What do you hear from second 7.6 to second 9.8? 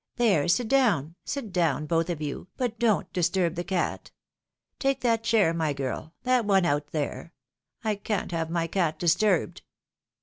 I can't have my cat disturbed."